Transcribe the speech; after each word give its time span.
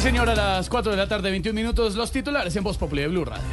Sí, 0.00 0.06
señor, 0.06 0.30
a 0.30 0.34
las 0.34 0.70
4 0.70 0.92
de 0.92 0.96
la 0.96 1.06
tarde, 1.08 1.30
21 1.30 1.54
minutos, 1.54 1.94
los 1.94 2.10
titulares 2.10 2.56
en 2.56 2.64
Voz 2.64 2.78
Populi 2.78 3.02
de 3.02 3.08
Blue 3.08 3.26
Radio. 3.26 3.44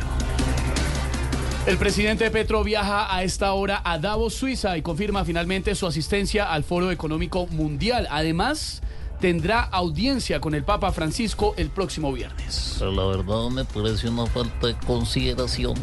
El 1.66 1.78
presidente 1.78 2.32
Petro 2.32 2.64
viaja 2.64 3.14
a 3.14 3.22
esta 3.24 3.52
hora 3.52 3.82
a 3.84 4.00
Davos, 4.00 4.36
Suiza, 4.36 4.78
y 4.78 4.82
confirma 4.82 5.26
finalmente 5.26 5.76
su 5.76 5.86
asistencia 5.86 6.50
al 6.50 6.64
Foro 6.64 6.90
Económico 6.90 7.48
Mundial. 7.48 8.08
Además, 8.10 8.82
tendrá 9.20 9.60
audiencia 9.60 10.40
con 10.40 10.56
el 10.56 10.64
Papa 10.64 10.94
Francisco 10.94 11.54
el 11.58 11.70
próximo 11.70 12.14
viernes. 12.14 12.78
Pero 12.80 12.94
la 12.94 13.06
verdad 13.08 13.50
me 13.50 13.66
parece 13.66 14.08
una 14.08 14.26
falta 14.26 14.68
de 14.68 14.78
consideración 14.88 15.74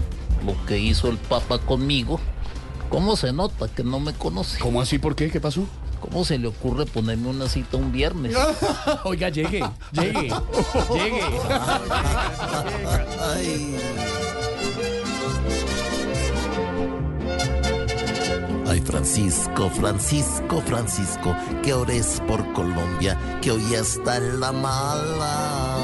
lo 0.46 0.56
que 0.64 0.78
hizo 0.78 1.10
el 1.10 1.18
Papa 1.18 1.58
conmigo. 1.58 2.18
¿Cómo 2.88 3.16
se 3.16 3.34
nota 3.34 3.68
que 3.68 3.84
no 3.84 4.00
me 4.00 4.14
conoce? 4.14 4.60
¿Cómo 4.60 4.80
así? 4.80 4.98
¿Por 4.98 5.14
qué? 5.14 5.30
¿Qué 5.30 5.42
pasó? 5.42 5.68
¿Cómo 6.04 6.22
se 6.22 6.38
le 6.38 6.48
ocurre 6.48 6.84
ponerme 6.84 7.28
una 7.28 7.48
cita 7.48 7.78
un 7.78 7.90
viernes? 7.90 8.36
Oiga, 9.04 9.30
llegue, 9.30 9.64
llegue, 9.92 10.30
llegue. 10.92 11.22
Ay, 18.66 18.80
Francisco, 18.80 19.70
Francisco, 19.70 20.62
Francisco, 20.66 21.34
que 21.62 21.72
ores 21.72 22.20
por 22.28 22.52
Colombia, 22.52 23.18
que 23.40 23.52
hoy 23.52 23.74
está 23.74 24.18
en 24.18 24.40
la 24.40 24.52
mala. 24.52 25.74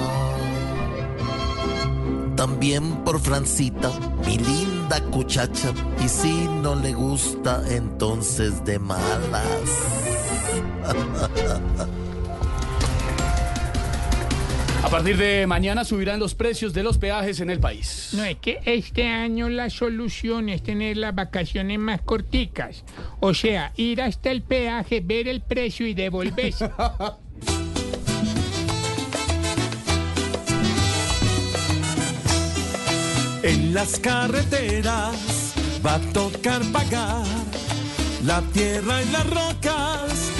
También 2.37 3.05
por 3.05 3.21
Francita, 3.21 3.91
mi 4.27 4.37
linda 4.37 5.01
cuchacha, 5.11 5.73
y 6.05 6.09
si 6.09 6.47
no 6.63 6.75
le 6.75 6.93
gusta, 6.93 7.63
entonces 7.71 8.63
de 8.67 8.79
malas. 8.79 10.10
A 14.83 14.89
partir 14.89 15.17
de 15.19 15.47
mañana 15.47 15.85
subirán 15.85 16.19
los 16.19 16.35
precios 16.35 16.73
de 16.73 16.83
los 16.83 16.99
peajes 16.99 17.39
en 17.39 17.49
el 17.49 17.61
país. 17.61 18.11
No, 18.13 18.25
es 18.25 18.39
que 18.39 18.61
este 18.65 19.07
año 19.07 19.49
la 19.49 19.71
solución 19.71 20.49
es 20.49 20.65
tener 20.65 20.97
las 20.97 21.15
vacaciones 21.15 21.79
más 21.79 22.01
corticas. 22.01 22.85
O 23.21 23.33
sea, 23.33 23.73
ir 23.77 24.03
hasta 24.03 24.33
el 24.33 24.43
peaje, 24.43 25.01
ver 25.01 25.29
el 25.29 25.43
precio 25.43 25.87
y 25.87 25.95
devolverse. 25.95 26.71
En 33.43 33.73
las 33.73 33.99
carreteras 33.99 35.55
va 35.85 35.95
a 35.95 36.01
tocar 36.13 36.61
pagar 36.73 37.25
la 38.23 38.43
tierra 38.53 39.03
y 39.03 39.11
las 39.11 39.31
rocas 39.31 40.40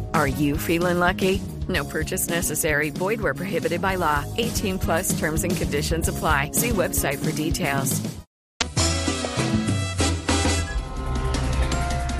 Are 0.13 0.27
you 0.27 0.57
feeling 0.57 0.99
lucky? 0.99 1.41
No 1.67 1.83
purchase 1.83 2.29
necessary. 2.29 2.89
Void 2.89 3.21
where 3.21 3.33
prohibited 3.33 3.81
by 3.81 3.95
law. 3.95 4.23
18 4.37 4.79
plus 4.79 5.19
terms 5.19 5.43
and 5.43 5.55
conditions 5.55 6.07
apply. 6.07 6.51
See 6.53 6.69
website 6.69 7.19
for 7.19 7.31
details. 7.31 8.01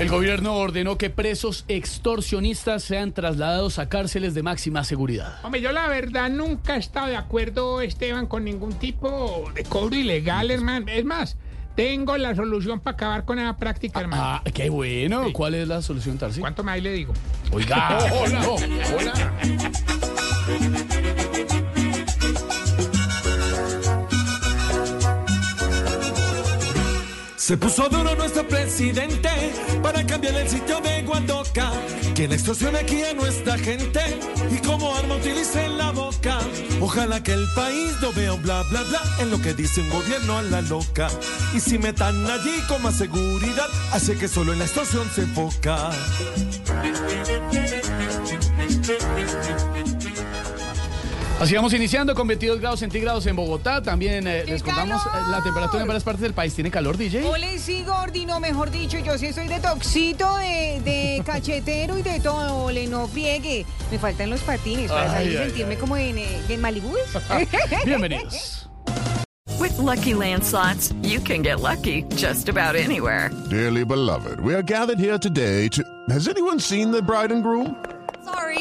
El 0.02 0.10
gobierno 0.10 0.58
ordenó 0.58 0.98
que 0.98 1.12
presos 1.12 1.64
extorsionistas 1.68 2.82
sean 2.82 3.12
trasladados 3.14 3.78
a 3.78 3.88
cárceles 3.88 4.34
de 4.34 4.42
máxima 4.42 4.84
seguridad. 4.84 5.36
Hombre, 5.44 5.62
yo 5.62 5.72
la 5.72 5.88
verdad 5.88 6.32
nunca 6.32 6.76
he 6.76 6.80
estado 6.80 7.06
de 7.06 7.18
acuerdo, 7.18 7.82
Esteban, 7.82 8.26
con 8.26 8.44
ningún 8.44 8.74
tipo 8.74 9.52
de 9.54 9.64
cobro 9.64 9.96
ilegal, 9.96 10.50
hermano. 10.50 10.88
Es 10.90 11.06
más, 11.06 11.38
tengo 11.76 12.18
la 12.18 12.36
solución 12.36 12.80
para 12.80 12.96
acabar 12.96 13.26
con 13.26 13.40
esa 13.40 13.56
práctica, 13.58 14.02
hermano. 14.02 14.24
Ah, 14.24 14.44
qué 14.54 14.70
bueno. 14.70 15.32
¿Cuál 15.34 15.56
es 15.56 15.68
la 15.68 15.82
solución, 15.82 16.18
Tarsi? 16.18 16.40
¿Cuánto 16.40 16.64
más 16.64 16.82
le 16.82 16.94
digo? 16.94 17.14
Oiga, 17.52 17.98
hola, 18.14 18.50
hola. 18.98 19.32
Se 27.36 27.58
puso 27.58 27.90
duro 27.90 28.16
nuestro 28.16 28.48
presidente 28.48 29.30
para 29.84 30.06
cambiar 30.06 30.36
el 30.36 30.48
sitio 30.48 30.80
de 30.80 31.02
Guandoca. 31.02 31.72
Que 32.16 32.28
la 32.28 32.36
extorsión 32.36 32.76
aquí 32.76 33.04
a 33.04 33.14
nuestra 33.14 33.58
gente 33.58 34.00
y 34.50 34.66
como 34.66 34.96
arma 34.96 35.16
boca. 35.16 35.71
Ojalá 36.82 37.22
que 37.22 37.34
el 37.34 37.48
país 37.56 37.96
no 38.02 38.12
vea 38.12 38.34
bla 38.34 38.64
bla 38.64 38.82
bla 38.82 39.02
en 39.20 39.30
lo 39.30 39.40
que 39.40 39.54
dice 39.54 39.82
un 39.82 39.90
gobierno 39.90 40.38
a 40.38 40.42
la 40.42 40.62
loca. 40.62 41.10
Y 41.54 41.60
si 41.60 41.78
metan 41.78 42.26
allí 42.26 42.60
con 42.68 42.82
más 42.82 42.98
seguridad, 42.98 43.68
hace 43.94 44.18
que 44.18 44.28
solo 44.28 44.52
en 44.52 44.60
la 44.60 44.66
extorsión 44.66 45.08
se 45.14 45.22
enfoca. 45.22 45.92
Así 51.42 51.56
vamos 51.56 51.74
iniciando 51.74 52.14
con 52.14 52.28
22 52.28 52.60
grados 52.60 52.82
centígrados 52.82 53.26
en 53.26 53.36
Bogotá. 53.36 53.82
También 53.82 54.28
eh, 54.28 54.44
les 54.46 54.62
contamos 54.62 55.02
eh, 55.08 55.10
la 55.32 55.42
temperatura 55.42 55.82
en 55.82 55.88
varias 55.88 56.04
partes 56.04 56.22
del 56.22 56.36
país. 56.36 56.54
¿Tiene 56.54 56.70
calor, 56.70 56.98
DJ? 56.98 57.24
Ole, 57.28 57.58
sí, 57.58 57.84
Gordi, 57.84 58.28
no, 58.28 58.40
mejor 58.40 58.70
dicho, 58.70 59.00
yo 59.00 59.18
sí 59.18 59.34
soy 59.34 59.48
de 59.48 59.60
toxito, 59.60 60.38
de, 60.38 60.80
de 60.86 61.24
cachetero 61.26 61.98
y 61.98 62.04
de 62.04 62.20
todo. 62.20 62.66
Ole, 62.66 62.86
no 62.86 63.08
friegue. 63.08 63.66
Me 63.90 63.98
faltan 63.98 64.30
los 64.30 64.42
patines 64.42 64.92
para 64.92 65.14
Ay, 65.14 65.24
salir 65.26 65.40
ay, 65.40 65.46
sentirme 65.48 65.74
ay. 65.74 65.80
como 65.80 65.98
en, 65.98 66.20
eh, 66.20 66.42
en 66.48 66.62
Malibu. 66.62 66.94
Bienvenidos. 67.86 68.70
With 69.60 69.76
Lucky 69.80 70.14
Land 70.14 70.44
slots, 70.44 70.94
you 71.02 71.20
can 71.20 71.42
get 71.42 71.60
lucky 71.60 72.04
just 72.16 72.50
about 72.50 72.76
anywhere. 72.76 73.32
Dearly 73.50 73.84
beloved, 73.84 74.40
we 74.42 74.54
are 74.54 74.62
gathered 74.64 75.00
here 75.00 75.18
today 75.18 75.68
to. 75.70 75.84
Has 76.10 76.28
anyone 76.28 76.60
seen 76.60 76.92
the 76.92 77.02
bride 77.02 77.32
and 77.32 77.42
groom? 77.42 77.76
Sorry, 78.24 78.61